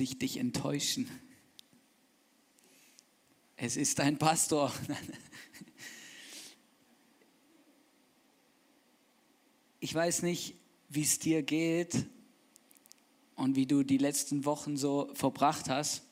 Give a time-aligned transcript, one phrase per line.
[0.00, 1.08] Ich dich enttäuschen.
[3.56, 4.72] Es ist ein Pastor.
[9.80, 10.56] Ich weiß nicht,
[10.88, 12.04] wie es dir geht
[13.36, 16.02] und wie du die letzten Wochen so verbracht hast,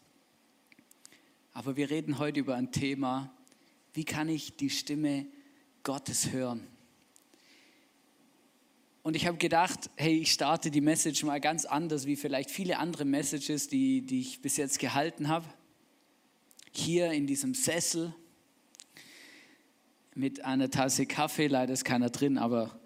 [1.52, 3.34] aber wir reden heute über ein Thema,
[3.92, 5.26] wie kann ich die Stimme
[5.82, 6.66] Gottes hören?
[9.06, 12.78] Und ich habe gedacht, hey, ich starte die Message mal ganz anders wie vielleicht viele
[12.78, 15.46] andere Messages, die, die ich bis jetzt gehalten habe.
[16.72, 18.12] Hier in diesem Sessel
[20.16, 22.80] mit einer Tasse Kaffee, leider ist keiner drin, aber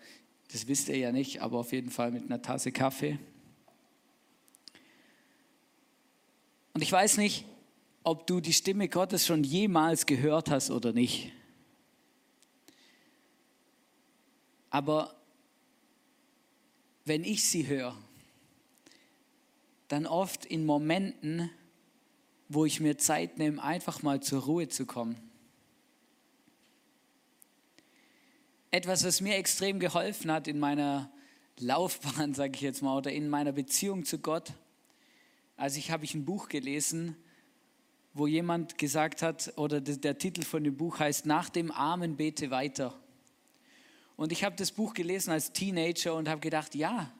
[0.52, 3.18] das wisst ihr ja nicht, aber auf jeden Fall mit einer Tasse Kaffee.
[6.74, 7.46] Und ich weiß nicht,
[8.04, 11.32] ob du die Stimme Gottes schon jemals gehört hast oder nicht.
[14.68, 15.16] Aber
[17.04, 17.96] wenn ich sie höre,
[19.88, 21.50] dann oft in Momenten,
[22.48, 25.16] wo ich mir Zeit nehme, einfach mal zur Ruhe zu kommen.
[28.70, 31.10] Etwas, was mir extrem geholfen hat in meiner
[31.58, 34.52] Laufbahn, sage ich jetzt mal, oder in meiner Beziehung zu Gott.
[35.56, 37.16] Also ich habe ich ein Buch gelesen,
[38.14, 42.50] wo jemand gesagt hat, oder der Titel von dem Buch heißt, nach dem Armen bete
[42.50, 42.98] weiter.
[44.20, 47.10] Und ich habe das Buch gelesen als Teenager und habe gedacht, ja,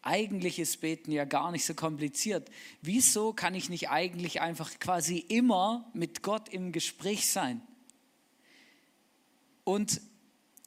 [0.00, 2.52] eigentlich ist Beten ja gar nicht so kompliziert.
[2.82, 7.60] Wieso kann ich nicht eigentlich einfach quasi immer mit Gott im Gespräch sein?
[9.64, 10.00] Und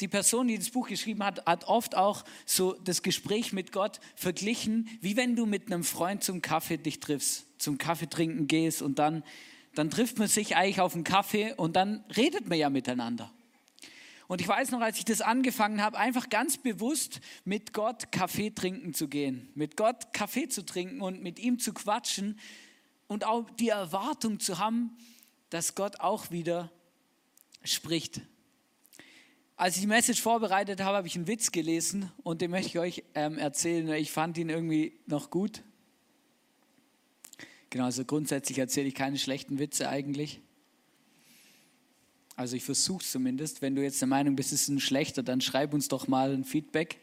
[0.02, 4.02] die Person, die das Buch geschrieben hat, hat oft auch so das Gespräch mit Gott
[4.18, 8.82] verglichen, wie wenn du mit einem Freund zum Kaffee dich triffst, zum Kaffee trinken gehst
[8.82, 9.24] und dann,
[9.76, 13.32] dann trifft man sich eigentlich auf einen Kaffee und dann redet man ja miteinander.
[14.28, 18.50] Und ich weiß noch, als ich das angefangen habe, einfach ganz bewusst mit Gott Kaffee
[18.50, 22.40] trinken zu gehen, mit Gott Kaffee zu trinken und mit ihm zu quatschen
[23.08, 24.98] und auch die Erwartung zu haben,
[25.50, 26.72] dass Gott auch wieder
[27.64, 28.22] spricht
[29.58, 32.80] als ich die Message vorbereitet habe, habe ich einen Witz gelesen und den möchte ich
[32.80, 33.90] euch ähm, erzählen.
[33.94, 35.64] Ich fand ihn irgendwie noch gut.
[37.72, 40.42] Genau, also grundsätzlich erzähle ich keine schlechten Witze eigentlich.
[42.38, 43.64] Also ich versuche es zumindest.
[43.64, 46.32] Wenn du jetzt der Meinung bist, es ist ein schlechter, dann schreib uns doch mal
[46.32, 47.00] ein Feedback.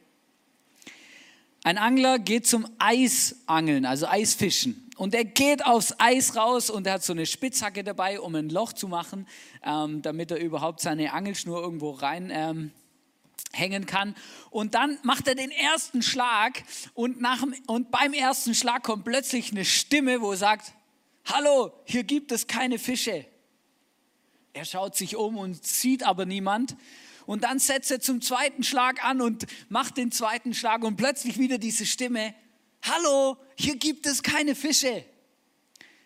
[1.65, 4.89] Ein Angler geht zum Eisangeln, also Eisfischen.
[4.97, 8.49] Und er geht aufs Eis raus und er hat so eine Spitzhacke dabei, um ein
[8.49, 9.27] Loch zu machen,
[9.65, 12.71] ähm, damit er überhaupt seine Angelschnur irgendwo rein ähm,
[13.53, 14.15] hängen kann.
[14.51, 16.63] Und dann macht er den ersten Schlag
[16.93, 20.75] und, nach, und beim ersten Schlag kommt plötzlich eine Stimme, wo sagt,
[21.25, 23.27] hallo, hier gibt es keine Fische.
[24.55, 26.77] Er schaut sich um und sieht aber niemand.
[27.27, 31.39] Und dann setzt er zum zweiten Schlag an und macht den zweiten Schlag und plötzlich
[31.39, 32.35] wieder diese Stimme,
[32.83, 35.05] hallo, hier gibt es keine Fische.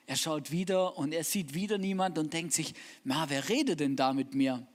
[0.06, 2.72] Er schaut wieder und er sieht wieder niemand und denkt sich,
[3.04, 4.66] na, wer redet denn da mit mir?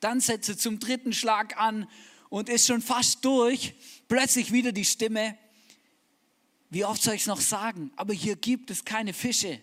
[0.00, 1.86] Dann setzt er zum dritten Schlag an
[2.30, 3.74] und ist schon fast durch.
[4.08, 5.36] Plötzlich wieder die Stimme,
[6.70, 7.92] wie oft soll ich es noch sagen?
[7.96, 9.60] Aber hier gibt es keine Fische.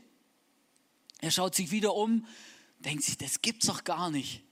[1.20, 2.28] Er schaut sich wieder um,
[2.80, 4.44] denkt sich, das gibt's doch gar nicht.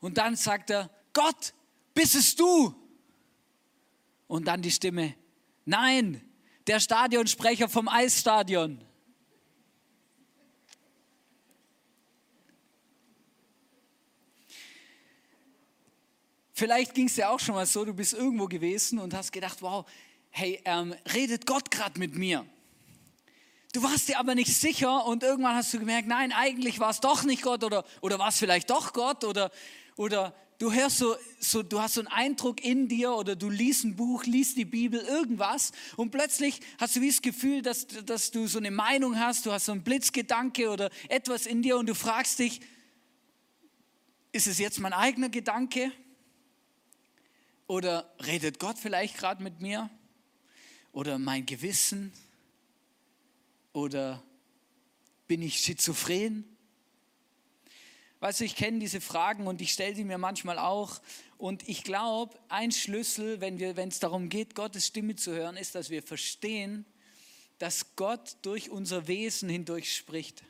[0.00, 1.54] Und dann sagt er, Gott,
[1.94, 2.74] bist es du?
[4.26, 5.14] Und dann die Stimme,
[5.64, 6.22] nein,
[6.66, 8.84] der Stadionsprecher vom Eisstadion.
[16.52, 19.62] Vielleicht ging es dir auch schon mal so, du bist irgendwo gewesen und hast gedacht,
[19.62, 19.88] wow,
[20.30, 22.44] hey, ähm, redet Gott gerade mit mir?
[23.72, 27.00] Du warst dir aber nicht sicher und irgendwann hast du gemerkt, nein, eigentlich war es
[27.00, 29.50] doch nicht Gott oder, oder war es vielleicht doch Gott oder
[29.96, 33.84] oder du hörst so, so, du hast so einen Eindruck in dir oder du liest
[33.84, 38.30] ein Buch, liest die Bibel, irgendwas und plötzlich hast du wie das Gefühl, dass, dass
[38.30, 41.86] du so eine Meinung hast, du hast so einen Blitzgedanke oder etwas in dir und
[41.86, 42.60] du fragst dich,
[44.32, 45.90] ist es jetzt mein eigener Gedanke?
[47.66, 49.90] Oder redet Gott vielleicht gerade mit mir?
[50.92, 52.12] Oder mein Gewissen?
[53.72, 54.22] Oder
[55.26, 56.44] bin ich schizophren?
[58.20, 61.00] Weißt du, ich kenne diese Fragen und ich stelle sie mir manchmal auch.
[61.36, 65.90] Und ich glaube, ein Schlüssel, wenn es darum geht, Gottes Stimme zu hören, ist, dass
[65.90, 66.84] wir verstehen,
[67.58, 70.42] dass Gott durch unser Wesen hindurch spricht.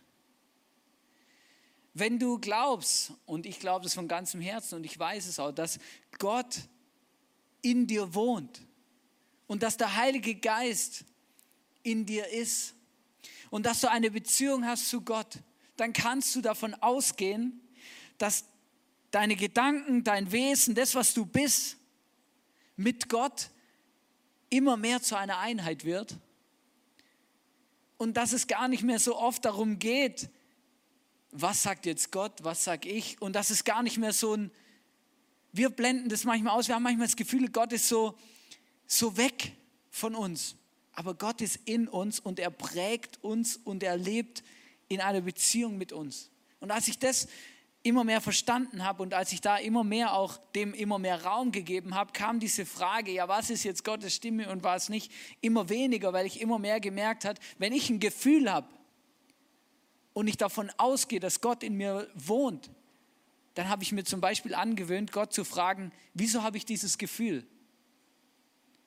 [1.93, 5.53] Wenn du glaubst, und ich glaube das von ganzem Herzen und ich weiß es auch,
[5.53, 5.79] dass
[6.19, 6.61] Gott
[7.61, 8.63] in dir wohnt
[9.47, 11.05] und dass der Heilige Geist
[11.83, 12.75] in dir ist
[13.51, 15.39] und dass du eine Beziehung hast zu Gott,
[15.77, 17.61] dann kannst du davon ausgehen,
[18.19, 18.45] dass
[19.11, 21.77] deine Gedanken, dein Wesen, das, was du bist,
[22.77, 23.51] mit Gott
[24.51, 26.19] immer mehr zu einer Einheit wird.
[27.97, 30.31] Und dass es gar nicht mehr so oft darum geht,
[31.31, 33.21] was sagt jetzt Gott, was sag ich?
[33.21, 34.51] Und dass es gar nicht mehr so ein,
[35.53, 38.17] wir blenden das manchmal aus, wir haben manchmal das Gefühl, Gott ist so,
[38.87, 39.57] so weg
[39.91, 40.57] von uns,
[40.99, 44.43] aber Gott ist in uns und er prägt uns und er lebt
[44.89, 46.29] in einer Beziehung mit uns.
[46.59, 47.29] Und als ich das
[47.85, 51.53] immer mehr verstanden habe und als ich da immer mehr auch dem immer mehr Raum
[51.53, 55.69] gegeben habe, kam diese Frage, ja, was ist jetzt Gottes Stimme und was nicht, immer
[55.69, 58.67] weniger, weil ich immer mehr gemerkt habe, wenn ich ein Gefühl habe
[60.15, 62.73] und ich davon ausgehe, dass Gott in mir wohnt,
[63.55, 67.47] dann habe ich mir zum Beispiel angewöhnt, Gott zu fragen, wieso habe ich dieses Gefühl?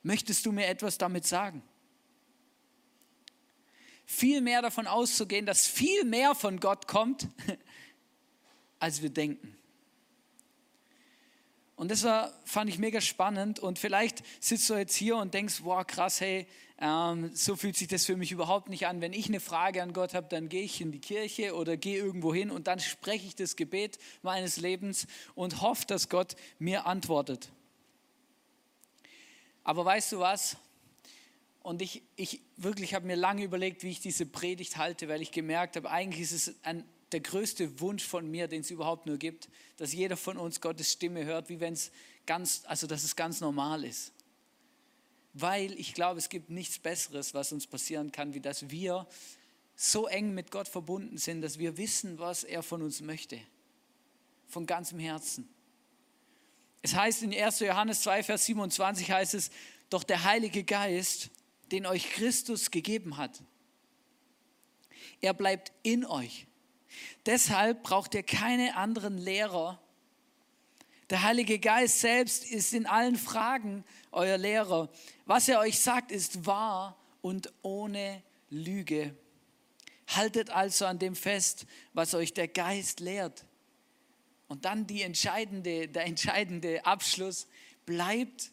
[0.02, 1.62] Möchtest du mir etwas damit sagen?
[4.04, 7.28] Viel mehr davon auszugehen, dass viel mehr von Gott kommt,
[8.78, 9.56] als wir denken.
[11.76, 13.58] Und das war, fand ich mega spannend.
[13.58, 16.46] Und vielleicht sitzt du jetzt hier und denkst, wow, krass, hey,
[16.78, 19.00] ähm, so fühlt sich das für mich überhaupt nicht an.
[19.00, 21.96] Wenn ich eine Frage an Gott habe, dann gehe ich in die Kirche oder gehe
[21.96, 26.86] irgendwo hin und dann spreche ich das Gebet meines Lebens und hoffe, dass Gott mir
[26.86, 27.50] antwortet.
[29.64, 30.56] Aber weißt du was?
[31.62, 35.30] Und ich, ich wirklich habe mir lange überlegt, wie ich diese Predigt halte, weil ich
[35.30, 39.18] gemerkt habe, eigentlich ist es ein der größte Wunsch von mir, den es überhaupt nur
[39.18, 41.92] gibt, dass jeder von uns Gottes Stimme hört, wie wenn es
[42.26, 44.12] ganz, also dass es ganz normal ist.
[45.34, 49.06] Weil ich glaube, es gibt nichts Besseres, was uns passieren kann, wie dass wir
[49.76, 53.40] so eng mit Gott verbunden sind, dass wir wissen, was er von uns möchte.
[54.46, 55.48] Von ganzem Herzen.
[56.82, 57.60] Es heißt in 1.
[57.60, 59.50] Johannes 2, Vers 27 heißt es,
[59.88, 61.30] doch der Heilige Geist,
[61.72, 63.42] den euch Christus gegeben hat,
[65.20, 66.46] er bleibt in euch
[67.26, 69.80] Deshalb braucht ihr keine anderen Lehrer.
[71.10, 74.90] Der Heilige Geist selbst ist in allen Fragen euer Lehrer.
[75.26, 79.14] Was er euch sagt, ist wahr und ohne Lüge.
[80.08, 83.44] Haltet also an dem fest, was euch der Geist lehrt.
[84.48, 87.46] Und dann entscheidende, der entscheidende Abschluss,
[87.86, 88.50] bleibt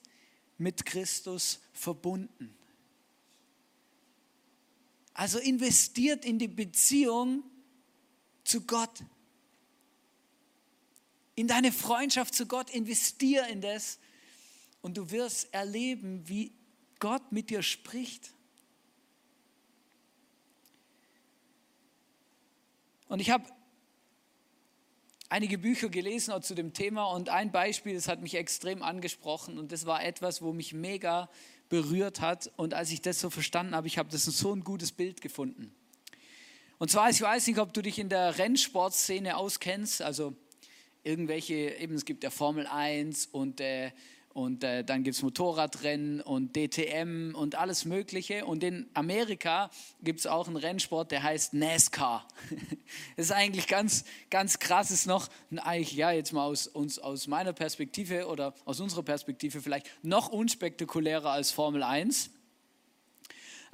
[0.58, 2.56] mit Christus verbunden.
[5.20, 7.44] Also investiert in die Beziehung
[8.46, 9.04] zu Gott.
[11.36, 14.00] In deine Freundschaft zu Gott, investier in das
[14.80, 16.54] und du wirst erleben, wie
[17.00, 18.34] Gott mit dir spricht.
[23.10, 23.44] Und ich habe
[25.28, 29.74] einige Bücher gelesen zu dem Thema und ein Beispiel, das hat mich extrem angesprochen und
[29.74, 31.30] das war etwas, wo mich mega
[31.70, 32.52] berührt hat.
[32.58, 35.74] Und als ich das so verstanden habe, ich habe das so ein gutes Bild gefunden.
[36.78, 40.36] Und zwar, ich weiß nicht, ob du dich in der Rennsportszene auskennst, also
[41.04, 43.92] irgendwelche, eben es gibt ja Formel 1 und, äh,
[44.34, 48.46] und äh, dann gibt es Motorradrennen und DTM und alles Mögliche.
[48.46, 49.72] Und in Amerika
[50.04, 52.28] gibt es auch einen Rennsport, der heißt NASCAR.
[53.18, 57.28] das ist eigentlich ganz, ganz krass, ist noch, eigentlich, ja, jetzt mal aus, uns, aus
[57.28, 62.30] meiner Perspektive oder aus unserer Perspektive vielleicht noch unspektakulärer als Formel 1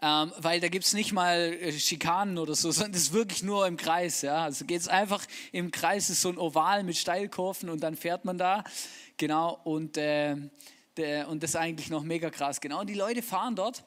[0.02, 3.44] ähm, weil da gibt es nicht mal äh, Schikanen oder so, sondern es ist wirklich
[3.44, 4.22] nur im Kreis.
[4.22, 4.44] Ja?
[4.44, 8.26] Also geht es einfach im Kreis, ist so ein Oval mit Steilkurven und dann fährt
[8.26, 8.64] man da.
[9.18, 10.36] Genau, und, äh,
[10.98, 12.60] der, und das ist eigentlich noch mega krass.
[12.60, 13.84] Genau, und die Leute fahren dort.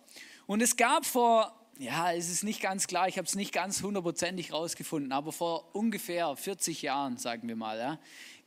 [0.47, 3.83] Und es gab vor, ja, es ist nicht ganz klar, ich habe es nicht ganz
[3.83, 7.99] hundertprozentig rausgefunden, aber vor ungefähr 40 Jahren, sagen wir mal, ja,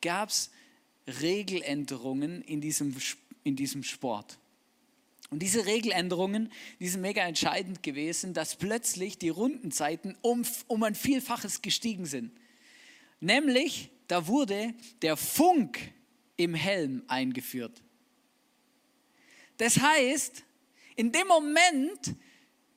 [0.02, 0.52] gab es
[1.22, 2.96] Regeländerungen in diesem,
[3.44, 4.38] in diesem Sport.
[5.30, 10.94] Und diese Regeländerungen, die sind mega entscheidend gewesen, dass plötzlich die Rundenzeiten um, um ein
[10.94, 12.32] Vielfaches gestiegen sind.
[13.22, 15.94] Nämlich, da wurde der Funk
[16.44, 17.82] im Helm eingeführt.
[19.58, 20.44] Das heißt,
[20.96, 22.16] in dem Moment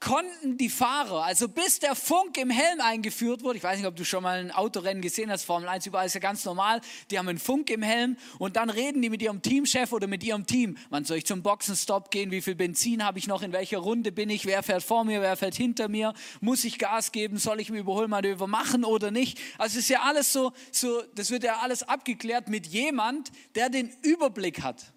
[0.04, 3.96] konnten die Fahrer, also bis der Funk im Helm eingeführt wurde, ich weiß nicht, ob
[3.96, 7.18] du schon mal ein Autorennen gesehen hast, Formel 1, überall ist ja ganz normal, die
[7.18, 10.46] haben einen Funk im Helm und dann reden die mit ihrem Teamchef oder mit ihrem
[10.46, 10.76] Team.
[10.90, 12.30] Wann soll ich zum Boxenstopp gehen?
[12.30, 13.40] Wie viel Benzin habe ich noch?
[13.42, 14.44] In welcher Runde bin ich?
[14.44, 15.22] Wer fährt vor mir?
[15.22, 16.12] Wer fährt hinter mir?
[16.42, 17.38] Muss ich Gas geben?
[17.38, 19.40] Soll ich mir Überholmanöver machen oder nicht?
[19.56, 23.70] Also es ist ja alles so, so, das wird ja alles abgeklärt mit jemand, der
[23.70, 24.93] den Überblick hat.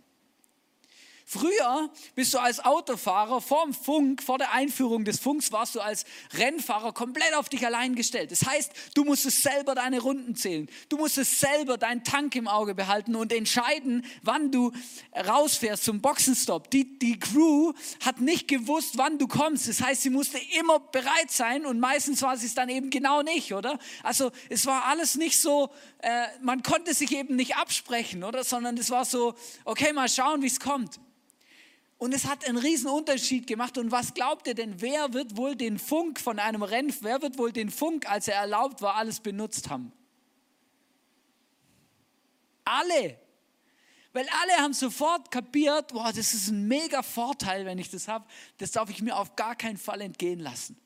[1.30, 5.82] Früher bist du als Autofahrer vor dem Funk, vor der Einführung des Funks, warst du
[5.82, 6.06] als
[6.38, 8.32] Rennfahrer komplett auf dich allein gestellt.
[8.32, 10.70] Das heißt, du musstest selber deine Runden zählen.
[10.88, 14.72] Du musstest selber deinen Tank im Auge behalten und entscheiden, wann du
[15.28, 16.72] rausfährst zum Boxenstopp.
[16.72, 17.74] Die, die Crew
[18.06, 19.68] hat nicht gewusst, wann du kommst.
[19.68, 23.22] Das heißt, sie musste immer bereit sein und meistens war sie es dann eben genau
[23.22, 23.80] nicht, oder?
[24.02, 28.46] Also es war alles nicht so, äh, man konnte sich eben nicht absprechen, oder?
[28.46, 31.02] Sondern es war so, okay, mal schauen, wie es kommt.
[31.98, 33.78] Und es hat einen riesen Unterschied gemacht.
[33.78, 37.38] Und was glaubt ihr denn, wer wird wohl den Funk von einem Rennen, wer wird
[37.38, 39.92] wohl den Funk, als er erlaubt war, alles benutzt haben?
[42.66, 43.18] Alle.
[44.14, 48.26] Weil alle haben sofort kapiert, boah, das ist ein mega Vorteil, wenn ich das habe.
[48.58, 50.78] Das darf ich mir auf gar keinen Fall entgehen lassen.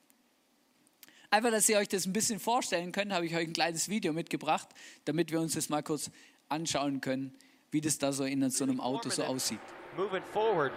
[1.30, 4.12] Einfach, dass ihr euch das ein bisschen vorstellen könnt, habe ich euch ein kleines Video
[4.12, 4.68] mitgebracht,
[5.06, 6.12] damit wir uns das mal kurz
[6.50, 7.34] anschauen können,
[7.72, 9.60] wie das da so in so einem Auto so aussieht.
[9.98, 10.72] Moving forward.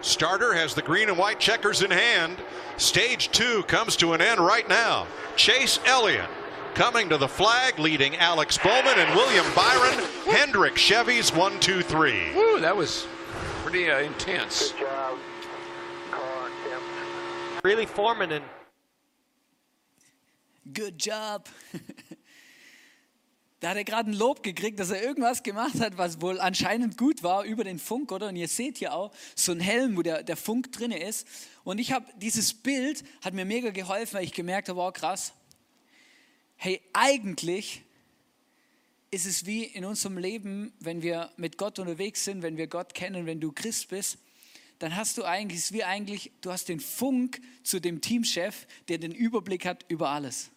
[0.00, 2.38] Starter has the green and white checkers in hand.
[2.76, 5.06] Stage two comes to an end right now.
[5.36, 6.28] Chase Elliott
[6.74, 10.04] coming to the flag, leading Alex Bowman and William Byron.
[10.26, 12.34] Hendrick Chevy's one, two, three.
[12.34, 13.06] Woo, that was
[13.62, 14.72] pretty uh, intense.
[14.72, 15.18] Good job.
[17.62, 18.44] Really forming and.
[20.72, 21.46] Good job.
[23.64, 26.98] Da hat er gerade ein Lob gekriegt, dass er irgendwas gemacht hat, was wohl anscheinend
[26.98, 28.28] gut war über den Funk, oder?
[28.28, 31.26] Und ihr seht hier auch so einen Helm, wo der, der Funk drin ist.
[31.62, 35.32] Und ich habe dieses Bild, hat mir mega geholfen, weil ich gemerkt habe, wow, krass.
[36.56, 37.80] Hey, eigentlich
[39.10, 42.92] ist es wie in unserem Leben, wenn wir mit Gott unterwegs sind, wenn wir Gott
[42.92, 44.18] kennen, wenn du Christ bist,
[44.78, 48.98] dann hast du eigentlich, ist wie eigentlich, du hast den Funk zu dem Teamchef, der
[48.98, 50.50] den Überblick hat über alles.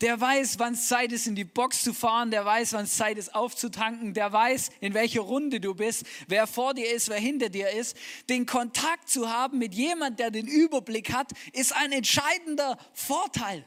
[0.00, 2.30] Der weiß, wann es Zeit ist, in die Box zu fahren.
[2.30, 4.14] Der weiß, wann es Zeit ist, aufzutanken.
[4.14, 7.96] Der weiß, in welcher Runde du bist, wer vor dir ist, wer hinter dir ist.
[8.30, 13.66] Den Kontakt zu haben mit jemand, der den Überblick hat, ist ein entscheidender Vorteil.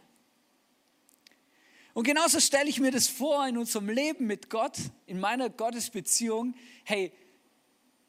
[1.94, 6.56] Und genauso stelle ich mir das vor in unserem Leben mit Gott, in meiner Gottesbeziehung.
[6.84, 7.12] Hey,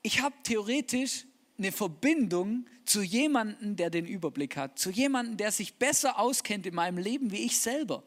[0.01, 1.27] ich habe theoretisch
[1.59, 6.75] eine Verbindung zu jemandem, der den Überblick hat, zu jemandem, der sich besser auskennt in
[6.75, 8.03] meinem Leben wie ich selber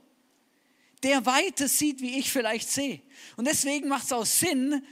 [1.04, 3.02] der weiter sieht, wie ich vielleicht sehe.
[3.36, 4.84] Und deswegen macht es auch Sinn,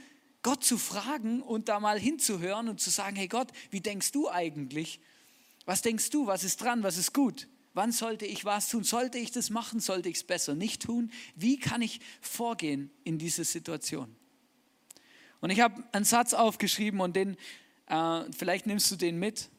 [0.42, 4.30] Gott zu fragen und da mal hinzuhören und zu sagen, hey Gott, wie denkst du
[4.30, 5.00] eigentlich?
[5.64, 6.26] Was denkst du?
[6.26, 6.84] Was ist dran?
[6.84, 7.48] Was ist gut?
[7.74, 8.84] Wann sollte ich was tun?
[8.84, 9.80] Sollte ich das machen?
[9.80, 11.10] Sollte ich es besser nicht tun?
[11.34, 14.14] Wie kann ich vorgehen in diese Situation?
[15.40, 17.36] Und ich habe einen Satz aufgeschrieben und den,
[17.88, 19.50] äh, vielleicht nimmst du den mit.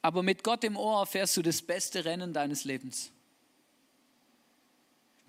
[0.00, 3.10] Aber mit Gott im Ohr erfährst du das beste Rennen deines Lebens.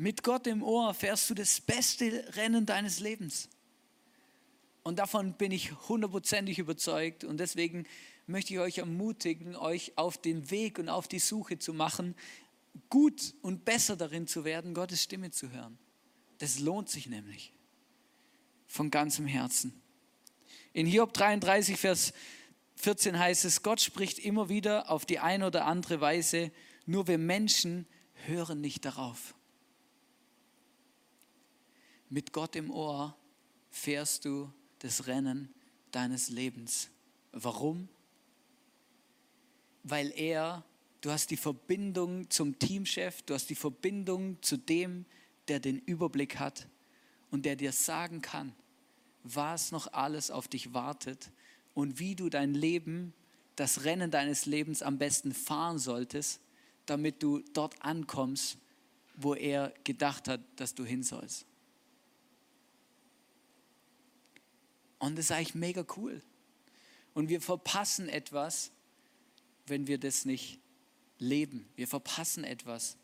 [0.01, 3.49] Mit Gott im Ohr fährst du das beste Rennen deines Lebens.
[4.81, 7.25] Und davon bin ich hundertprozentig überzeugt.
[7.25, 7.85] Und deswegen
[8.25, 12.15] möchte ich euch ermutigen, euch auf den Weg und auf die Suche zu machen,
[12.89, 15.77] gut und besser darin zu werden, Gottes Stimme zu hören.
[16.37, 17.51] Das lohnt sich nämlich
[18.67, 19.81] von ganzem Herzen.
[20.71, 22.13] In Hiob 33, Vers
[22.77, 26.53] 14 heißt es, Gott spricht immer wieder auf die eine oder andere Weise,
[26.85, 27.85] nur wir Menschen
[28.27, 29.35] hören nicht darauf.
[32.09, 33.15] Mit Gott im Ohr
[33.69, 35.53] fährst du das Rennen
[35.91, 36.89] deines Lebens.
[37.31, 37.87] Warum?
[39.83, 40.63] Weil er,
[41.01, 45.05] du hast die Verbindung zum Teamchef, du hast die Verbindung zu dem,
[45.47, 46.67] der den Überblick hat
[47.29, 48.53] und der dir sagen kann,
[49.23, 51.31] was noch alles auf dich wartet
[51.75, 53.13] und wie du dein Leben,
[53.55, 56.41] das Rennen deines Lebens am besten fahren solltest,
[56.87, 58.57] damit du dort ankommst,
[59.15, 61.45] wo er gedacht hat, dass du hin sollst.
[64.99, 66.21] Und das ist eigentlich mega cool.
[67.13, 68.71] Und wir verpassen etwas,
[69.65, 70.59] wenn wir das nicht
[71.17, 71.67] leben.
[71.75, 72.97] Wir verpassen etwas,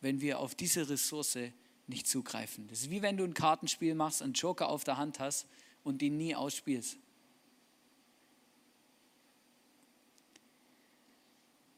[0.00, 1.38] wenn wir auf diese Ressource
[1.86, 2.68] nicht zugreifen.
[2.68, 5.46] Das ist wie wenn du ein Kartenspiel machst, einen Joker auf der Hand hast
[5.84, 6.98] und ihn nie ausspielst.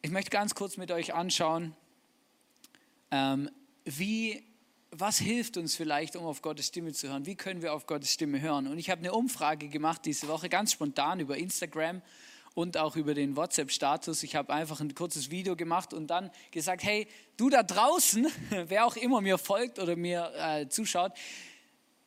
[0.02, 1.74] Ich möchte ganz kurz mit euch anschauen,
[3.10, 3.50] ähm,
[3.84, 4.44] wie
[4.96, 7.26] was hilft uns vielleicht, um auf Gottes Stimme zu hören?
[7.26, 8.68] Wie können wir auf Gottes Stimme hören?
[8.68, 12.02] Und ich habe eine Umfrage gemacht diese Woche, ganz spontan über Instagram.
[12.54, 14.22] und auch über den WhatsApp-Status.
[14.22, 18.28] Ich habe einfach ein kurzes Video gemacht und dann gesagt, hey, du da draußen,
[18.68, 21.12] wer auch immer mir folgt oder mir äh, zuschaut,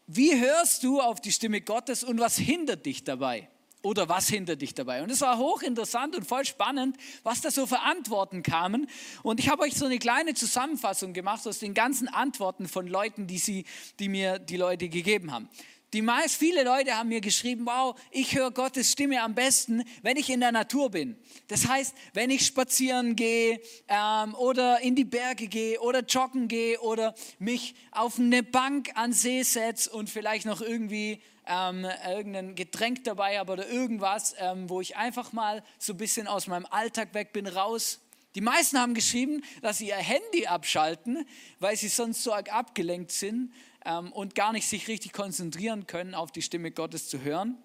[0.05, 3.49] wie hörst du auf die Stimme Gottes und was hindert dich dabei?
[3.83, 5.03] Oder was hindert dich dabei?
[5.03, 8.89] Und es war hochinteressant und voll spannend, was da so für Antworten kamen.
[9.23, 13.27] Und ich habe euch so eine kleine Zusammenfassung gemacht aus den ganzen Antworten von Leuten,
[13.27, 13.65] die, sie,
[13.99, 15.47] die mir die Leute gegeben haben.
[15.93, 20.17] Die meist, viele Leute haben mir geschrieben, wow, ich höre Gottes Stimme am besten, wenn
[20.17, 21.15] ich in der Natur bin.
[21.47, 26.77] Das heißt, wenn ich spazieren gehe ähm, oder in die Berge gehe oder joggen gehe
[26.81, 33.03] oder mich auf eine Bank an See setze und vielleicht noch irgendwie ähm, irgendein Getränk
[33.03, 37.13] dabei habe oder irgendwas, ähm, wo ich einfach mal so ein bisschen aus meinem Alltag
[37.13, 37.99] weg bin, raus.
[38.35, 41.25] Die meisten haben geschrieben, dass sie ihr Handy abschalten,
[41.59, 43.51] weil sie sonst so arg abgelenkt sind
[43.83, 47.57] ähm, und gar nicht sich richtig konzentrieren können, auf die Stimme Gottes zu hören.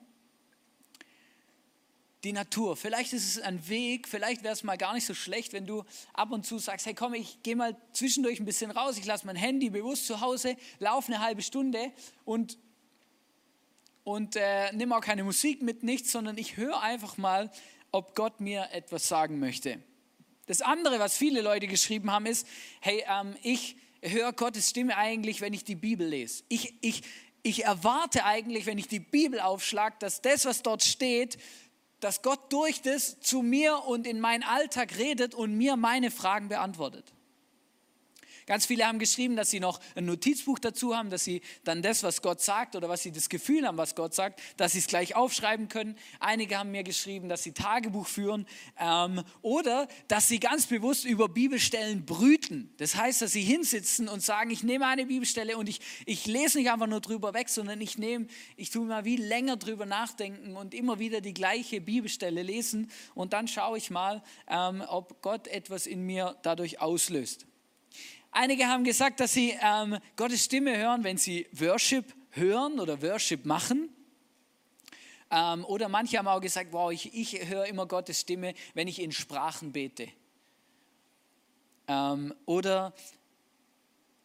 [2.24, 2.76] Die Natur.
[2.76, 5.84] Vielleicht ist es ein Weg, vielleicht wäre es mal gar nicht so schlecht, wenn du
[6.14, 9.26] ab und zu sagst, hey komm, ich gehe mal zwischendurch ein bisschen raus, ich lasse
[9.26, 11.92] mein Handy bewusst zu Hause, laufe eine halbe Stunde
[12.24, 12.56] und,
[14.04, 17.50] und äh, nimm auch keine Musik mit, nichts, sondern ich höre einfach mal,
[17.90, 19.78] ob Gott mir etwas sagen möchte.
[20.46, 22.46] Das andere, was viele Leute geschrieben haben, ist,
[22.80, 26.42] hey, ähm, ich höre Gottes Stimme eigentlich, wenn ich die Bibel lese.
[26.48, 27.02] Ich, ich,
[27.42, 31.38] ich erwarte eigentlich, wenn ich die Bibel aufschlage, dass das, was dort steht,
[32.00, 36.48] dass Gott durch das zu mir und in meinen Alltag redet und mir meine Fragen
[36.48, 37.12] beantwortet.
[38.46, 42.02] Ganz viele haben geschrieben, dass sie noch ein Notizbuch dazu haben, dass sie dann das,
[42.02, 44.86] was Gott sagt oder was sie das Gefühl haben, was Gott sagt, dass sie es
[44.86, 45.96] gleich aufschreiben können.
[46.20, 48.46] Einige haben mir geschrieben, dass sie Tagebuch führen
[48.80, 52.72] ähm, oder dass sie ganz bewusst über Bibelstellen brüten.
[52.78, 56.58] Das heißt, dass sie hinsitzen und sagen, ich nehme eine Bibelstelle und ich, ich lese
[56.58, 60.56] nicht einfach nur drüber weg, sondern ich nehme, ich tue mal wie länger drüber nachdenken
[60.56, 65.48] und immer wieder die gleiche Bibelstelle lesen und dann schaue ich mal, ähm, ob Gott
[65.48, 67.46] etwas in mir dadurch auslöst.
[68.34, 73.44] Einige haben gesagt, dass sie ähm, Gottes Stimme hören, wenn sie Worship hören oder Worship
[73.44, 73.90] machen.
[75.30, 79.02] Ähm, oder manche haben auch gesagt, wow, ich, ich höre immer Gottes Stimme, wenn ich
[79.02, 80.08] in Sprachen bete.
[81.86, 82.94] Ähm, oder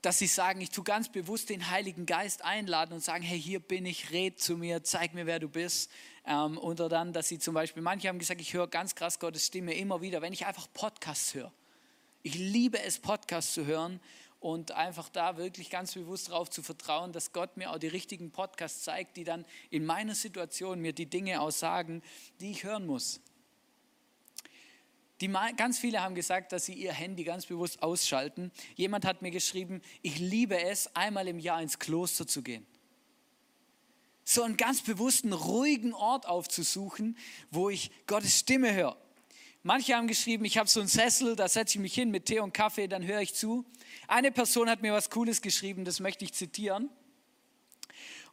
[0.01, 3.60] dass sie sagen, ich tue ganz bewusst den Heiligen Geist einladen und sagen, hey, hier
[3.60, 5.91] bin ich, red zu mir, zeig mir, wer du bist.
[6.25, 9.47] Ähm, oder dann, dass sie zum Beispiel, manche haben gesagt, ich höre ganz krass Gottes
[9.47, 11.51] Stimme immer wieder, wenn ich einfach Podcasts höre.
[12.27, 14.01] Ich liebe es, Podcasts zu hören
[14.41, 18.31] und einfach da wirklich ganz bewusst darauf zu vertrauen, dass Gott mir auch die richtigen
[18.31, 22.03] Podcasts zeigt, die dann in meiner Situation mir die Dinge aussagen,
[22.41, 23.21] die ich hören muss.
[25.21, 28.51] Die, ganz viele haben gesagt, dass sie ihr Handy ganz bewusst ausschalten.
[28.75, 32.67] Jemand hat mir geschrieben, ich liebe es, einmal im Jahr ins Kloster zu gehen.
[34.25, 37.17] So einen ganz bewussten, ruhigen Ort aufzusuchen,
[37.51, 38.97] wo ich Gottes Stimme höre.
[39.63, 42.39] Manche haben geschrieben, ich habe so einen Sessel, da setze ich mich hin mit Tee
[42.39, 43.65] und Kaffee, dann höre ich zu.
[44.08, 46.89] Eine Person hat mir was Cooles geschrieben, das möchte ich zitieren.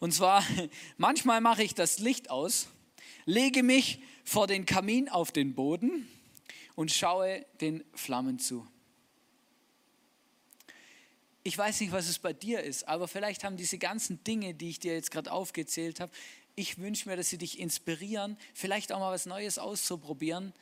[0.01, 0.45] Und zwar,
[0.97, 2.69] manchmal mache ich das Licht aus,
[3.25, 6.09] lege mich vor den Kamin auf den Boden
[6.75, 8.67] und schaue den Flammen zu.
[11.43, 14.71] Ich weiß nicht, was es bei dir ist, aber vielleicht haben diese ganzen Dinge, die
[14.71, 16.13] ich dir jetzt gerade aufgezählt habe,
[16.57, 20.55] ich wünsche mir, dass sie dich inspirieren, vielleicht auch mal was Neues auszuprobieren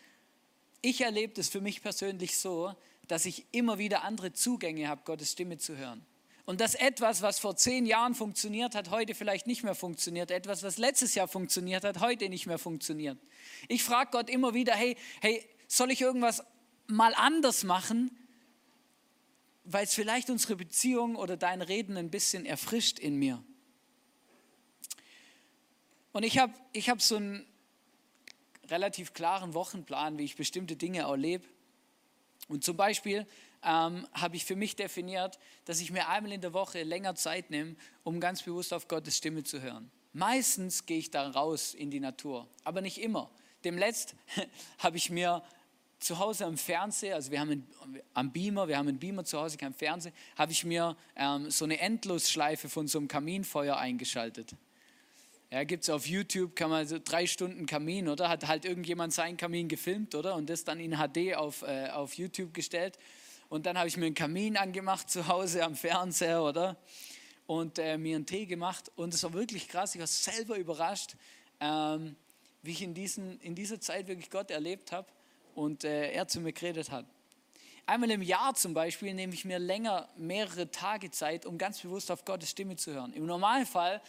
[0.83, 2.75] ich erlebe das für mich persönlich so,
[3.09, 6.05] dass ich immer wieder andere Zugänge habe, Gottes Stimme zu hören.
[6.45, 10.33] Und dass etwas, was vor zehn Jahren funktioniert hat, heute vielleicht nicht mehr funktioniert.
[10.33, 13.17] Etwas, was letztes Jahr funktioniert hat, heute nicht mehr funktioniert.
[13.69, 16.43] Ich frage Gott immer wieder, hey, hey, soll ich irgendwas
[16.89, 18.11] mal anders machen,
[19.65, 23.43] weil es vielleicht unsere Beziehung oder dein Reden ein bisschen erfrischt in mir.
[26.11, 27.47] Und ich habe ich hab so ein
[28.73, 31.45] relativ klaren Wochenplan, wie ich bestimmte Dinge erlebe.
[32.49, 33.27] Und zum Beispiel
[33.63, 37.51] ähm, habe ich für mich definiert, dass ich mir einmal in der Woche länger Zeit
[37.51, 39.91] nehme, um ganz bewusst auf Gottes Stimme zu hören.
[40.13, 43.31] Meistens gehe ich da raus in die Natur, aber nicht immer.
[43.65, 44.15] Demletzt
[44.79, 45.43] habe ich mir
[46.01, 47.65] zu Hause am Fernseher, also wir haben
[48.13, 51.65] am Beamer, wir haben einen Beamer zu Hause, kein Fernseher, habe ich mir ähm, so
[51.65, 54.57] eine Endlosschleife von so einem Kaminfeuer eingeschaltet.
[55.53, 58.31] Ja, gibt es auf YouTube, kann man so drei Stunden Kamin, oder?
[58.31, 60.35] Hat halt irgendjemand seinen Kamin gefilmt, oder?
[60.35, 62.99] Und das dann in HD auf, äh, auf YouTube gestellt.
[63.51, 66.79] Und dann habe ich mir einen Kamin angemacht zu Hause am Fernseher, oder?
[67.47, 68.91] Und äh, mir einen Tee gemacht.
[68.97, 69.95] Und es war wirklich krass.
[69.95, 71.17] Ich war selber überrascht,
[71.61, 72.17] ähm,
[72.63, 75.07] wie ich in, diesen, in dieser Zeit wirklich Gott erlebt habe
[75.55, 77.05] und äh, er zu mir geredet hat.
[77.85, 82.11] Einmal im Jahr zum Beispiel nehme ich mir länger, mehrere Tage Zeit, um ganz bewusst
[82.11, 83.13] auf Gottes Stimme zu hören.
[83.13, 84.01] Im Normalfall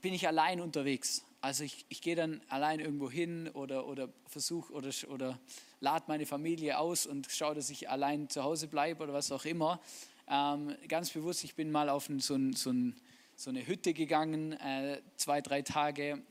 [0.00, 1.24] bin ich allein unterwegs.
[1.40, 5.38] also ich, ich gehe dann allein irgendwo hin oder, oder versuche oder, oder
[5.80, 9.44] lade meine Familie aus und schaue, dass ich allein zu Hause bleibe oder was auch
[9.44, 9.80] immer.
[10.28, 12.94] Ähm, ganz bewusst, ich bin mal auf ein, so, ein, so, ein,
[13.36, 16.22] so, eine Hütte gegangen, äh, zwei, drei Tage,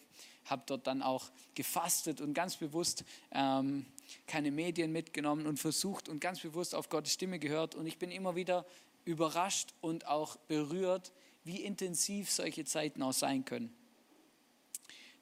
[0.46, 3.86] habe dort dann auch gefastet und ganz bewusst ähm,
[4.26, 7.76] keine Medien mitgenommen und versucht und ganz bewusst auf Gottes Stimme gehört.
[7.76, 8.66] Und ich bin immer wieder
[9.06, 11.12] überrascht und auch berührt,
[11.50, 13.74] wie intensiv solche Zeiten auch sein können.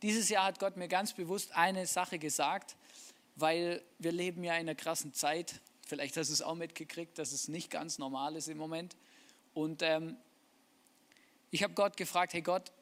[0.02, 2.76] Dieses Jahr hat Gott mir ganz bewusst eine Sache gesagt,
[3.38, 5.62] weil wir leben ja in einer krassen Zeit.
[5.86, 8.98] Vielleicht hast du es auch mitgekriegt, dass es nicht ganz normal ist im Moment.
[9.54, 10.18] Und ähm,
[11.50, 12.74] ich habe Gott gefragt, hey Gott,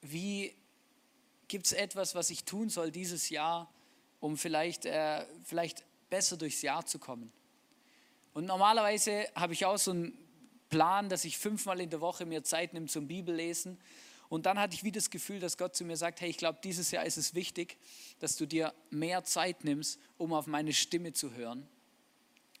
[0.00, 0.54] wie
[1.48, 3.68] gibt es etwas, was ich tun soll dieses Jahr,
[4.20, 7.32] um vielleicht, äh, vielleicht besser durchs Jahr zu kommen?
[8.32, 10.16] Und normalerweise habe ich auch so einen
[10.72, 13.78] Plan, dass ich fünfmal in der Woche mir Zeit nehme zum Bibellesen.
[14.30, 16.60] Und dann hatte ich wieder das Gefühl, dass Gott zu mir sagt, hey, ich glaube,
[16.64, 17.76] dieses Jahr ist es wichtig,
[18.20, 21.68] dass du dir mehr Zeit nimmst, um auf meine Stimme zu hören.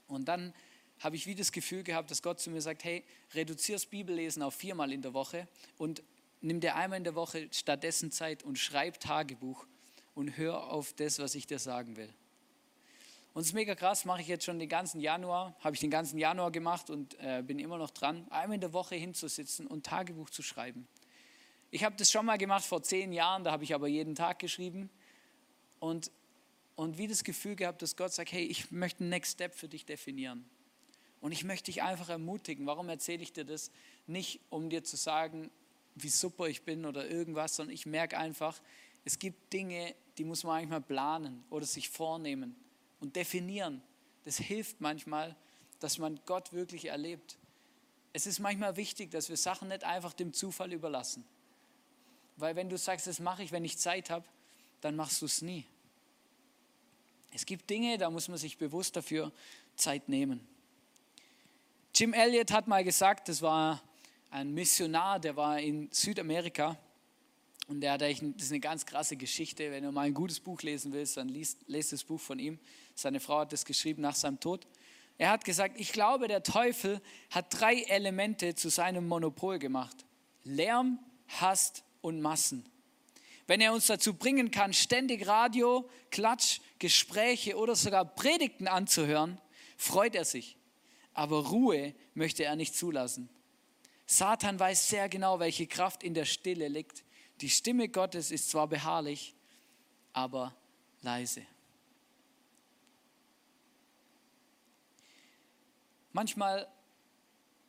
[0.08, 0.52] Und dann
[0.98, 4.42] habe ich wieder das Gefühl gehabt, dass Gott zu mir sagt, hey, reduziere das Bibellesen
[4.42, 5.48] auf viermal in der Woche
[5.78, 6.02] und
[6.42, 9.66] nimm dir einmal in der Woche stattdessen Zeit und schreib Tagebuch
[10.14, 12.12] und hör auf das, was ich dir sagen will.
[13.34, 15.90] Und es ist mega krass, mache ich jetzt schon den ganzen Januar, habe ich den
[15.90, 19.86] ganzen Januar gemacht und äh, bin immer noch dran, einmal in der Woche hinzusitzen und
[19.86, 20.86] Tagebuch zu schreiben.
[21.70, 24.38] Ich habe das schon mal gemacht vor zehn Jahren, da habe ich aber jeden Tag
[24.38, 24.90] geschrieben
[25.80, 26.10] und,
[26.76, 29.68] und wie das Gefühl gehabt, dass Gott sagt, hey, ich möchte einen Next Step für
[29.68, 30.44] dich definieren.
[31.22, 32.66] Und ich möchte dich einfach ermutigen.
[32.66, 33.70] Warum erzähle ich dir das?
[34.06, 35.50] Nicht, um dir zu sagen,
[35.94, 38.60] wie super ich bin oder irgendwas, sondern ich merke einfach,
[39.04, 42.56] es gibt Dinge, die muss man manchmal planen oder sich vornehmen
[43.02, 43.82] und definieren.
[44.24, 45.36] Das hilft manchmal,
[45.80, 47.36] dass man Gott wirklich erlebt.
[48.12, 51.24] Es ist manchmal wichtig, dass wir Sachen nicht einfach dem Zufall überlassen.
[52.36, 54.24] Weil wenn du sagst, das mache ich, wenn ich Zeit habe,
[54.80, 55.66] dann machst du es nie.
[57.32, 59.32] Es gibt Dinge, da muss man sich bewusst dafür
[59.74, 60.46] Zeit nehmen.
[61.94, 63.82] Jim Elliot hat mal gesagt, das war
[64.30, 66.78] ein Missionar, der war in Südamerika
[67.72, 69.70] und der hat eigentlich, das ist eine ganz krasse Geschichte.
[69.70, 72.58] Wenn du mal ein gutes Buch lesen willst, dann liest, lest das Buch von ihm.
[72.94, 74.66] Seine Frau hat das geschrieben nach seinem Tod.
[75.16, 80.04] Er hat gesagt, ich glaube, der Teufel hat drei Elemente zu seinem Monopol gemacht.
[80.44, 80.98] Lärm,
[81.40, 82.66] Hass und Massen.
[83.46, 89.40] Wenn er uns dazu bringen kann, ständig Radio, Klatsch, Gespräche oder sogar Predigten anzuhören,
[89.78, 90.58] freut er sich.
[91.14, 93.30] Aber Ruhe möchte er nicht zulassen.
[94.04, 97.02] Satan weiß sehr genau, welche Kraft in der Stille liegt.
[97.42, 99.34] Die Stimme Gottes ist zwar beharrlich,
[100.12, 100.54] aber
[101.02, 101.44] leise.
[106.12, 106.68] Manchmal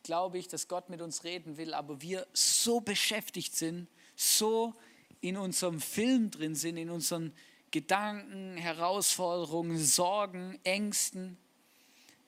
[0.04, 4.76] glaube ich, dass Gott mit uns reden will, aber wir so beschäftigt sind, so
[5.22, 7.34] in unserem Film drin sind, in unseren
[7.72, 11.36] Gedanken, Herausforderungen, Sorgen, Ängsten,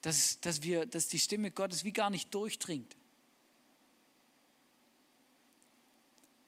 [0.01, 2.95] dass, dass, wir, dass die Stimme Gottes wie gar nicht durchdringt.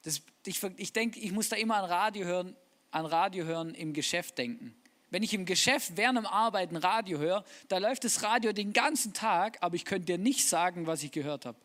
[0.02, 2.56] Das, ich ich denke, ich muss da immer an Radio hören,
[2.90, 4.74] an Radio hören im Geschäft denken.
[5.10, 9.14] Wenn ich im Geschäft während dem Arbeiten Radio höre, da läuft das Radio den ganzen
[9.14, 11.58] Tag, aber ich könnte dir nicht sagen, was ich gehört habe.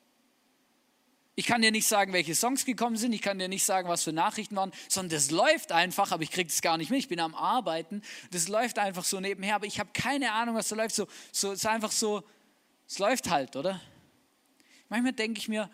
[1.36, 4.04] Ich kann dir nicht sagen, welche Songs gekommen sind, ich kann dir nicht sagen, was
[4.04, 7.00] für Nachrichten waren, sondern das läuft einfach, aber ich kriege es gar nicht mit.
[7.00, 10.70] Ich bin am Arbeiten, das läuft einfach so nebenher, aber ich habe keine Ahnung, was
[10.70, 10.94] da läuft.
[10.94, 12.24] So, so, es ist einfach so,
[12.88, 13.82] es läuft halt, oder?
[14.90, 15.72] Manchmal denke ich mir,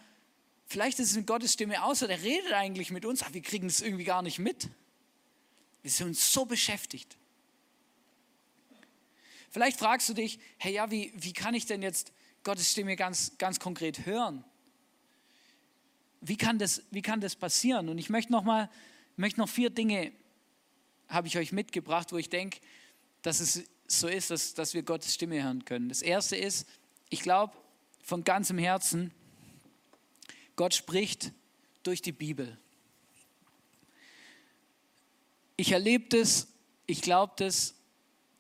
[0.70, 3.82] vielleicht ist es eine Gottesstimme außer, der redet eigentlich mit uns, aber wir kriegen es
[3.82, 4.70] irgendwie gar nicht mit.
[5.82, 7.18] Wir sind uns so beschäftigt.
[9.52, 13.38] Vielleicht fragst du dich, hey ja, wie, wie kann ich denn jetzt Gottes Stimme ganz,
[13.38, 14.46] ganz konkret hören?
[16.22, 17.90] wie kann das, wie kann das passieren?
[17.90, 18.70] Und ich möchte noch mal,
[19.16, 20.12] möchte noch vier Dinge
[21.08, 22.60] habe ich euch mitgebracht, wo ich denke,
[23.22, 25.90] dass es so ist, dass, dass wir Gottes Stimme hören können.
[25.90, 26.68] Das erste ist,
[27.10, 27.54] ich glaube
[28.04, 29.12] von ganzem Herzen,
[30.60, 31.32] Gott spricht
[31.84, 32.58] durch die Bibel.
[35.56, 36.50] Ich erlebe das,
[36.86, 37.76] ich glaube das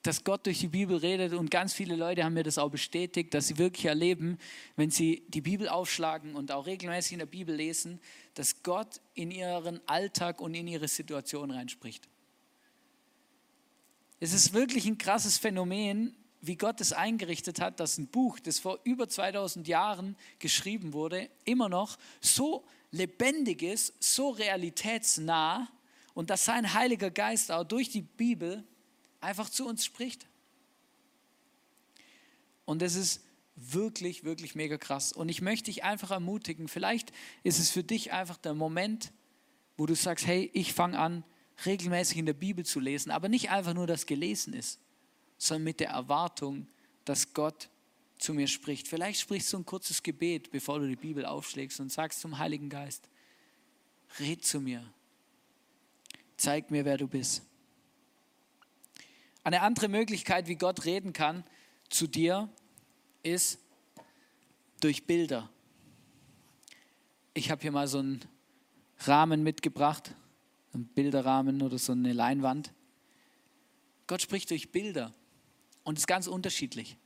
[0.01, 3.33] dass Gott durch die Bibel redet und ganz viele Leute haben mir das auch bestätigt,
[3.33, 4.37] dass sie wirklich erleben,
[4.75, 8.01] wenn sie die Bibel aufschlagen und auch regelmäßig in der Bibel lesen,
[8.33, 12.09] dass Gott in ihren Alltag und in ihre Situation reinspricht.
[14.19, 18.59] Es ist wirklich ein krasses Phänomen, wie Gott es eingerichtet hat, dass ein Buch, das
[18.59, 25.67] vor über 2000 Jahren geschrieben wurde, immer noch so lebendig ist, so realitätsnah
[26.13, 28.63] und dass sein Heiliger Geist auch durch die Bibel
[29.21, 30.27] einfach zu uns spricht.
[32.65, 33.23] Und das ist
[33.55, 35.11] wirklich, wirklich mega krass.
[35.11, 37.11] Und ich möchte dich einfach ermutigen, vielleicht
[37.43, 39.11] ist es für dich einfach der Moment,
[39.77, 41.23] wo du sagst, hey, ich fange an,
[41.65, 44.79] regelmäßig in der Bibel zu lesen, aber nicht einfach nur, dass gelesen ist,
[45.39, 46.67] sondern mit der Erwartung,
[47.05, 47.69] dass Gott
[48.19, 48.87] zu mir spricht.
[48.87, 52.69] Vielleicht sprichst du ein kurzes Gebet, bevor du die Bibel aufschlägst und sagst zum Heiligen
[52.69, 53.07] Geist,
[54.19, 54.83] red zu mir,
[56.37, 57.41] zeig mir, wer du bist.
[59.43, 61.43] Eine andere Möglichkeit, wie Gott reden kann
[61.89, 62.49] zu dir,
[63.23, 63.59] ist
[64.81, 65.49] durch Bilder.
[67.33, 68.19] Ich habe hier mal so einen
[68.99, 70.13] Rahmen mitgebracht,
[70.73, 72.73] einen Bilderrahmen oder so eine Leinwand.
[74.07, 75.13] Gott spricht durch Bilder
[75.83, 76.97] und ist ganz unterschiedlich.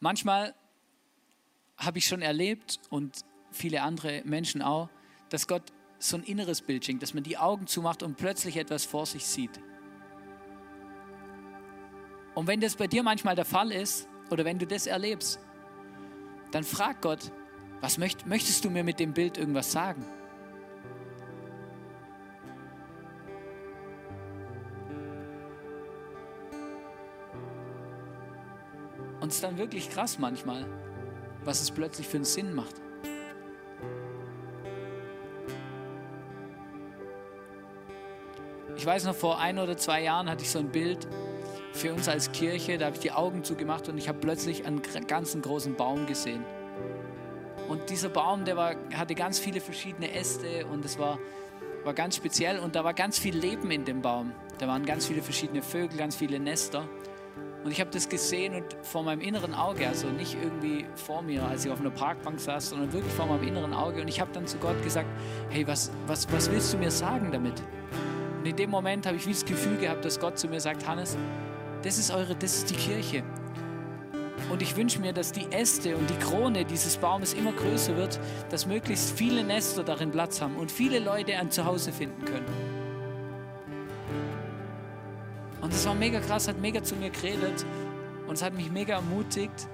[0.00, 0.54] Manchmal
[1.76, 4.88] habe ich schon erlebt und viele andere Menschen auch,
[5.28, 5.62] dass Gott
[5.98, 9.26] so ein inneres Bild schenkt, dass man die Augen zumacht und plötzlich etwas vor sich
[9.26, 9.60] sieht.
[12.34, 15.40] Und wenn das bei dir manchmal der Fall ist oder wenn du das erlebst,
[16.52, 17.32] dann frag Gott,
[17.80, 20.04] was möcht, möchtest du mir mit dem Bild irgendwas sagen?
[29.26, 30.64] Und es ist dann wirklich krass manchmal,
[31.44, 32.76] was es plötzlich für einen Sinn macht.
[38.76, 41.08] Ich weiß noch, vor ein oder zwei Jahren hatte ich so ein Bild
[41.72, 44.80] für uns als Kirche, da habe ich die Augen zugemacht und ich habe plötzlich einen
[45.08, 46.44] ganzen großen Baum gesehen.
[47.66, 51.18] Und dieser Baum, der war, hatte ganz viele verschiedene Äste und es war,
[51.82, 54.30] war ganz speziell und da war ganz viel Leben in dem Baum.
[54.60, 56.88] Da waren ganz viele verschiedene Vögel, ganz viele Nester.
[57.66, 61.42] Und ich habe das gesehen und vor meinem inneren Auge, also nicht irgendwie vor mir,
[61.42, 64.00] als ich auf einer Parkbank saß, sondern wirklich vor meinem inneren Auge.
[64.02, 65.08] Und ich habe dann zu Gott gesagt,
[65.50, 67.60] hey, was, was, was willst du mir sagen damit?
[68.38, 70.86] Und in dem Moment habe ich wie das Gefühl gehabt, dass Gott zu mir sagt,
[70.86, 71.18] Hannes,
[71.82, 73.24] das ist eure, das ist die Kirche.
[74.48, 78.20] Und ich wünsche mir, dass die Äste und die Krone dieses Baumes immer größer wird,
[78.48, 82.75] dass möglichst viele Nester darin Platz haben und viele Leute ein Zuhause finden können.
[85.86, 87.64] War mega krass, hat mega zu mir geredet
[88.26, 89.68] und es hat mich mega ermutigt,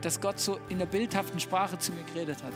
[0.00, 2.52] dass Gott so in der bildhaften Sprache zu mir geredet hat.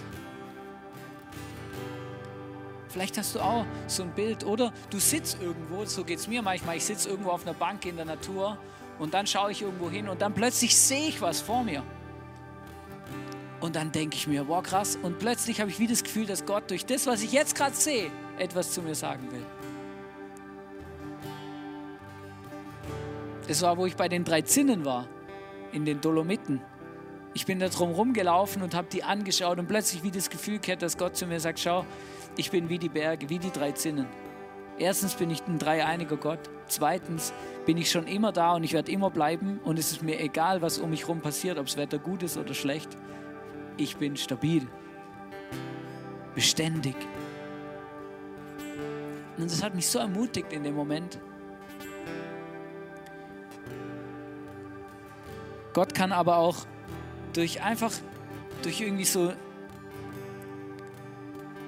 [2.89, 6.43] Vielleicht hast du auch so ein Bild oder du sitzt irgendwo, so geht es mir
[6.43, 8.59] manchmal, ich sitze irgendwo auf einer Bank in der Natur
[8.99, 11.85] und dann schaue ich irgendwo hin und dann plötzlich sehe ich was vor mir.
[13.61, 16.47] Und dann denke ich mir, wow krass, und plötzlich habe ich wieder das Gefühl, dass
[16.47, 19.45] Gott durch das, was ich jetzt gerade sehe, etwas zu mir sagen will.
[23.49, 25.09] Das war, wo ich bei den drei Zinnen war,
[25.73, 26.61] in den Dolomiten.
[27.33, 30.83] Ich bin da drum rumgelaufen und habe die angeschaut und plötzlich wie das Gefühl gehabt,
[30.83, 31.87] dass Gott zu mir sagt, schau,
[32.37, 34.07] ich bin wie die Berge, wie die drei Zinnen.
[34.79, 36.39] Erstens bin ich ein dreieiniger Gott.
[36.67, 37.33] Zweitens
[37.65, 40.61] bin ich schon immer da und ich werde immer bleiben und es ist mir egal,
[40.61, 42.99] was um mich herum passiert, ob das Wetter gut ist oder schlecht.
[43.79, 44.67] Ich bin stabil,
[46.35, 46.97] beständig.
[49.39, 51.19] Und das hat mich so ermutigt in dem Moment.
[55.79, 56.57] Gott kann aber auch
[57.35, 57.93] durch einfach,
[58.65, 59.33] durch irgendwie so,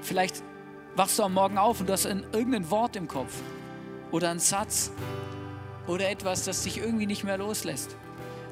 [0.03, 0.43] vielleicht
[0.97, 3.33] wachst du am Morgen auf und du hast ein, irgendein Wort im Kopf
[4.11, 4.91] oder einen Satz
[5.87, 7.95] oder etwas, das dich irgendwie nicht mehr loslässt.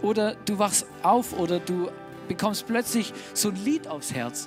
[0.01, 1.91] Oder du wachst auf oder du
[2.29, 4.47] bekommst plötzlich so ein Lied aufs Herz.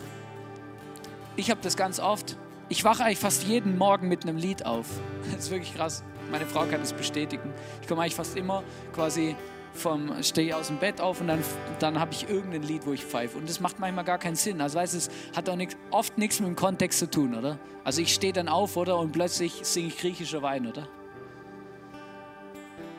[1.35, 2.37] Ich habe das ganz oft.
[2.69, 4.87] Ich wache eigentlich fast jeden Morgen mit einem Lied auf.
[5.33, 6.05] Das ist wirklich krass.
[6.31, 7.53] Meine Frau kann das bestätigen.
[7.81, 9.35] Ich komme eigentlich fast immer quasi
[9.73, 11.43] vom, stehe aus dem Bett auf und dann,
[11.79, 13.37] dann habe ich irgendein Lied, wo ich pfeife.
[13.37, 14.61] Und das macht manchmal gar keinen Sinn.
[14.61, 17.57] Also weißt, es hat auch nix, oft nichts mit dem Kontext zu tun, oder?
[17.83, 18.97] Also ich stehe dann auf, oder?
[18.97, 20.87] Und plötzlich singe ich griechischer Wein, oder?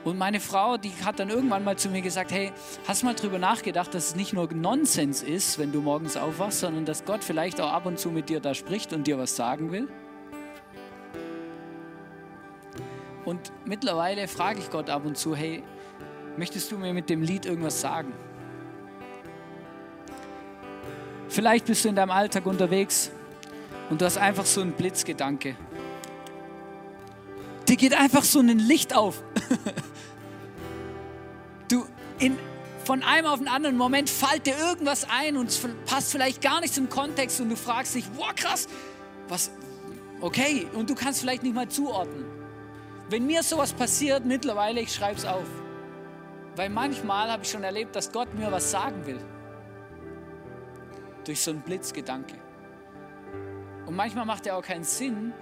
[0.05, 2.53] Und meine Frau, die hat dann irgendwann mal zu mir gesagt, hey,
[2.89, 6.61] hast du mal drüber nachgedacht, dass es nicht nur Nonsens ist, wenn du morgens aufwachst,
[6.61, 9.37] sondern dass Gott vielleicht auch ab und zu mit dir da spricht und dir was
[9.37, 9.89] sagen will?
[13.25, 15.63] Und mittlerweile frage ich Gott ab und zu, hey,
[16.37, 18.13] möchtest du mir mit dem Lied irgendwas sagen?
[21.29, 23.11] Vielleicht bist du in deinem Alltag unterwegs
[23.89, 25.57] und du hast einfach so einen Blitzgedanke.
[27.69, 29.23] Dir geht einfach so ein Licht auf.
[31.69, 31.87] Du,
[32.19, 32.37] in,
[32.85, 36.61] von einem auf den anderen Moment fällt dir irgendwas ein und es passt vielleicht gar
[36.61, 38.69] nicht zum Kontext und du fragst dich, wow krass,
[39.27, 39.51] was,
[40.21, 42.27] okay, und du kannst vielleicht nicht mal zuordnen.
[43.09, 45.47] Wenn mir sowas passiert mittlerweile, ich schreibe es auf.
[46.57, 49.19] Weil manchmal habe ich schon erlebt, dass Gott mir was sagen will.
[51.25, 52.37] Durch so einen Blitzgedanke.
[53.87, 55.33] Und manchmal macht er auch keinen Sinn,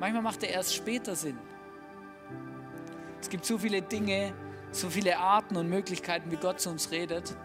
[0.00, 1.38] manchmal macht er erst später Sinn.
[3.20, 4.34] Es gibt so viele Dinge,
[4.70, 7.36] so viele Arten und Möglichkeiten, wie Gott zu uns redet.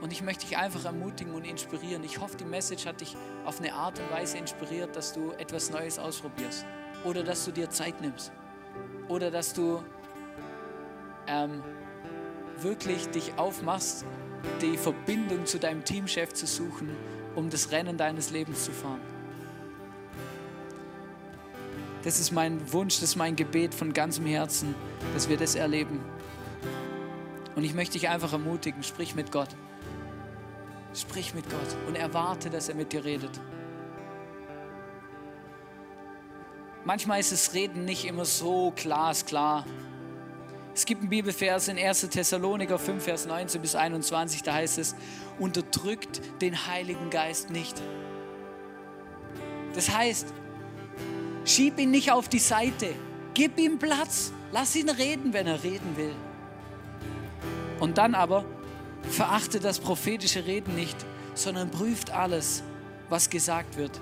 [0.00, 2.04] Und ich möchte dich einfach ermutigen und inspirieren.
[2.04, 5.70] Ich hoffe, die Message hat dich auf eine Art und Weise inspiriert, dass du etwas
[5.70, 6.66] Neues ausprobierst.
[7.04, 8.32] oder dass du dir Zeit nimmst
[9.08, 9.82] oder dass du
[11.26, 11.62] ähm,
[12.62, 14.04] wirklich dich aufmachst,
[14.60, 16.90] die Verbindung zu deinem Teamchef zu suchen,
[17.34, 19.00] um das Rennen deines Lebens zu fahren.
[22.02, 24.74] Das ist mein Wunsch, das ist mein Gebet von ganzem Herzen,
[25.12, 26.00] dass wir das erleben.
[27.56, 29.48] Und ich möchte dich einfach ermutigen, sprich mit Gott.
[30.94, 33.40] Sprich mit Gott und erwarte, dass er mit dir redet.
[36.84, 39.66] Manchmal ist das Reden nicht immer so glasklar.
[40.76, 42.02] Es gibt einen Bibelvers in 1.
[42.10, 44.94] Thessaloniker 5, Vers 19 bis 21, da heißt es,
[45.38, 47.80] unterdrückt den Heiligen Geist nicht.
[49.74, 50.34] Das heißt,
[51.46, 52.94] schieb ihn nicht auf die Seite,
[53.32, 56.14] gib ihm Platz, lass ihn reden, wenn er reden will.
[57.80, 58.44] Und dann aber
[59.08, 62.62] verachtet das prophetische Reden nicht, sondern prüft alles,
[63.08, 63.98] was gesagt wird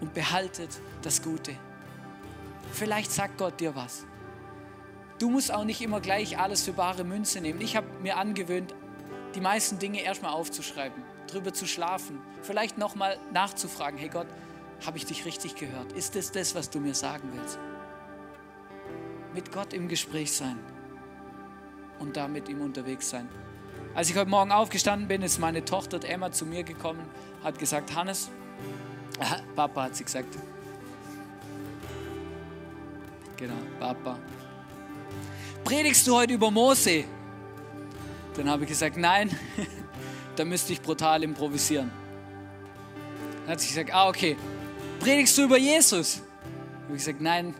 [0.00, 0.70] und behaltet
[1.02, 1.54] das Gute.
[2.72, 4.06] Vielleicht sagt Gott dir was.
[5.24, 7.58] Du musst auch nicht immer gleich alles für bare Münze nehmen.
[7.62, 8.74] Ich habe mir angewöhnt,
[9.34, 14.26] die meisten Dinge erstmal aufzuschreiben, drüber zu schlafen, vielleicht nochmal nachzufragen, hey Gott,
[14.84, 15.92] habe ich dich richtig gehört?
[15.92, 17.58] Ist das das, was du mir sagen willst?
[19.32, 20.58] Mit Gott im Gespräch sein
[22.00, 23.26] und da mit ihm unterwegs sein.
[23.94, 27.08] Als ich heute Morgen aufgestanden bin, ist meine Tochter Emma zu mir gekommen,
[27.42, 28.28] hat gesagt, Hannes,
[29.56, 30.36] Papa hat sie gesagt,
[33.38, 34.18] Genau, Papa.
[35.64, 37.04] Predigst du heute über Mose?
[38.36, 39.30] Dann habe ich gesagt, nein,
[40.36, 41.90] da müsste ich brutal improvisieren.
[43.42, 44.36] Dann hat sie gesagt, ah, okay.
[45.00, 46.16] Predigst du über Jesus?
[46.16, 47.54] Dann habe ich gesagt, nein,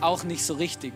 [0.00, 0.94] auch nicht so richtig.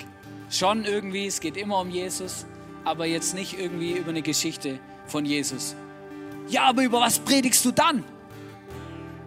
[0.51, 2.45] Schon irgendwie, es geht immer um Jesus,
[2.85, 5.77] aber jetzt nicht irgendwie über eine Geschichte von Jesus.
[6.49, 8.03] Ja, aber über was predigst du dann?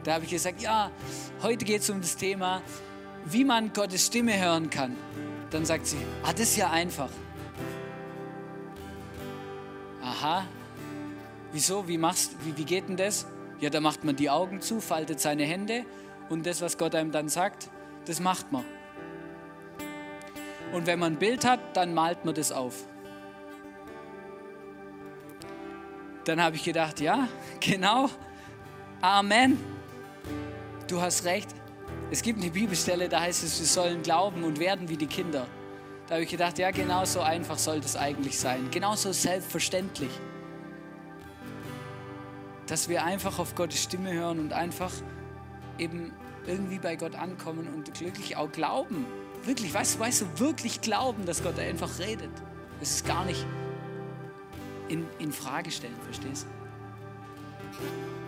[0.04, 0.91] Da habe ich gesagt, ja,
[1.41, 2.62] heute geht es um das Thema,
[3.26, 4.98] wie man Gottes Stimme hören kann,
[5.51, 7.09] dann sagt sie, ah, das ist ja einfach.
[10.01, 10.45] Aha,
[11.51, 13.27] wieso, wie, machst, wie, wie geht denn das?
[13.59, 15.85] Ja, da macht man die Augen zu, faltet seine Hände
[16.29, 17.69] und das, was Gott einem dann sagt,
[18.05, 18.65] das macht man.
[20.73, 22.85] Und wenn man ein Bild hat, dann malt man das auf.
[26.23, 27.27] Dann habe ich gedacht, ja,
[27.59, 28.09] genau,
[29.01, 29.57] Amen.
[30.87, 31.49] Du hast recht,
[32.12, 35.47] es gibt eine Bibelstelle, da heißt es, wir sollen glauben und werden wie die Kinder.
[36.08, 38.67] Da habe ich gedacht, ja, genau so einfach soll das eigentlich sein.
[38.69, 40.12] Genauso selbstverständlich.
[42.67, 44.91] Dass wir einfach auf Gottes Stimme hören und einfach
[45.78, 46.12] eben
[46.45, 49.06] irgendwie bei Gott ankommen und glücklich auch glauben.
[49.45, 52.32] Wirklich, weißt du, weißt du, wirklich glauben, dass Gott einfach redet.
[52.82, 53.45] Das ist gar nicht
[54.89, 58.20] in, in Frage stellen, verstehst du?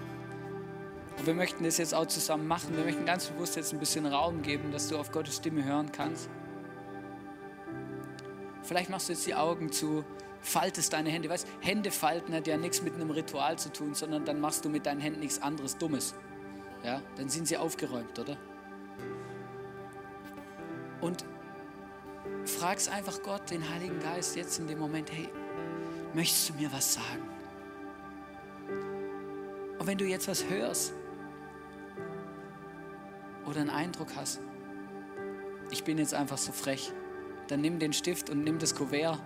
[1.17, 2.75] Und wir möchten das jetzt auch zusammen machen.
[2.75, 5.91] Wir möchten ganz bewusst jetzt ein bisschen Raum geben, dass du auf Gottes Stimme hören
[5.91, 6.29] kannst.
[8.63, 10.03] Vielleicht machst du jetzt die Augen zu,
[10.41, 11.29] faltest deine Hände.
[11.29, 14.69] Weißt, Hände falten hat ja nichts mit einem Ritual zu tun, sondern dann machst du
[14.69, 16.15] mit deinen Händen nichts anderes Dummes.
[16.83, 18.37] Ja, dann sind sie aufgeräumt, oder?
[20.99, 21.25] Und
[22.45, 25.29] fragst einfach Gott, den Heiligen Geist, jetzt in dem Moment, hey,
[26.13, 27.29] möchtest du mir was sagen?
[29.79, 30.93] Und wenn du jetzt was hörst,
[33.45, 34.41] oder einen Eindruck hast,
[35.71, 36.91] ich bin jetzt einfach so frech,
[37.47, 39.19] dann nimm den Stift und nimm das Kuvert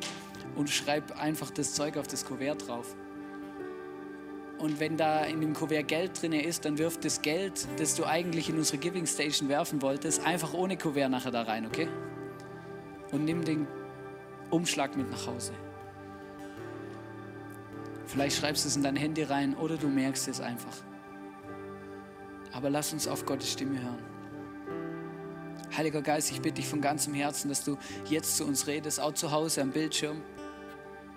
[0.56, 2.96] und schreib einfach das Zeug auf das Kuvert drauf.
[4.58, 8.04] Und wenn da in dem Kuvert Geld drin ist, dann wirf das Geld, das du
[8.04, 11.88] eigentlich in unsere Giving Station werfen wolltest, einfach ohne Kuvert nachher da rein, okay?
[13.10, 13.66] Und nimm den
[14.50, 15.52] Umschlag mit nach Hause.
[18.06, 20.76] Vielleicht schreibst du es in dein Handy rein oder du merkst es einfach.
[22.52, 24.12] Aber lass uns auf Gottes Stimme hören.
[25.76, 29.14] Heiliger Geist, ich bitte dich von ganzem Herzen, dass du jetzt zu uns redest, auch
[29.14, 30.20] zu Hause am Bildschirm,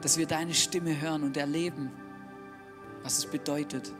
[0.01, 1.91] dass wir deine Stimme hören und erleben,
[3.03, 3.91] was es bedeutet,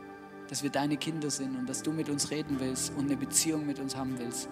[0.48, 3.66] dass wir deine Kinder sind und dass du mit uns reden willst und eine Beziehung
[3.66, 4.48] mit uns haben willst.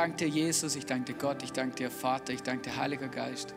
[0.00, 3.08] Danke dir, Jesus, ich danke dir, Gott, ich danke dir, Vater, ich danke dir, Heiliger
[3.08, 3.54] Geist,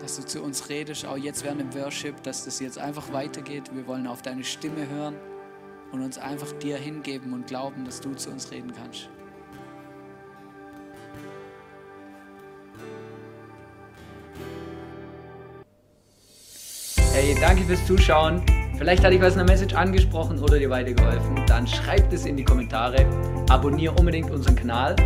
[0.00, 3.64] dass du zu uns redest, auch jetzt während dem Worship, dass das jetzt einfach weitergeht.
[3.74, 5.16] Wir wollen auf deine Stimme hören
[5.92, 9.10] und uns einfach dir hingeben und glauben, dass du zu uns reden kannst.
[17.12, 18.42] Hey, danke fürs Zuschauen.
[18.76, 21.40] Vielleicht hat dich was in der Message angesprochen oder dir weitergeholfen.
[21.46, 23.06] Dann schreib es in die Kommentare.
[23.48, 24.96] Abonniere unbedingt unseren Kanal.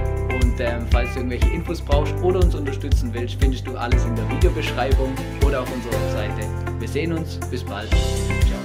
[0.43, 4.17] Und ähm, falls du irgendwelche Infos brauchst oder uns unterstützen willst, findest du alles in
[4.17, 5.13] der Videobeschreibung
[5.47, 6.49] oder auf unserer Webseite.
[6.79, 7.39] Wir sehen uns.
[7.51, 7.91] Bis bald.
[7.91, 8.59] Ciao.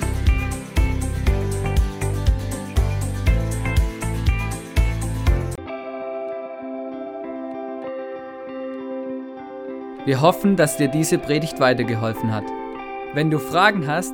[10.06, 12.46] Wir hoffen, dass dir diese Predigt weitergeholfen hat.
[13.14, 14.14] Wenn du Fragen hast,